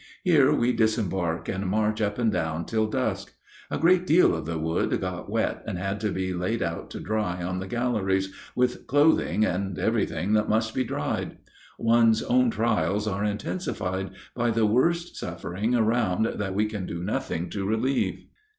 Here 0.23 0.51
we 0.51 0.73
disembark 0.73 1.47
and 1.47 1.67
march 1.69 2.01
up 2.01 2.17
and 2.17 2.31
down 2.31 2.65
till 2.65 2.87
dusk. 2.87 3.33
A 3.69 3.77
great 3.77 4.07
deal 4.07 4.33
of 4.33 4.47
the 4.47 4.57
wood 4.57 4.99
got 4.99 5.29
wet 5.29 5.61
and 5.67 5.77
had 5.77 5.99
to 5.99 6.11
be 6.11 6.33
laid 6.33 6.63
out 6.63 6.89
to 6.89 6.99
dry 6.99 7.43
on 7.43 7.59
the 7.59 7.67
galleries, 7.67 8.33
with 8.55 8.87
clothing, 8.87 9.45
and 9.45 9.77
everything 9.77 10.33
that 10.33 10.49
must 10.49 10.73
be 10.73 10.83
dried. 10.83 11.37
One's 11.77 12.23
own 12.23 12.49
trials 12.49 13.07
are 13.07 13.23
intensified 13.23 14.09
by 14.35 14.49
the 14.49 14.65
worse 14.65 15.19
suffering 15.19 15.75
around 15.75 16.25
that 16.25 16.55
we 16.55 16.65
can 16.65 16.87
do 16.87 17.03
nothing 17.03 17.51
to 17.51 17.63
relieve. 17.67 18.25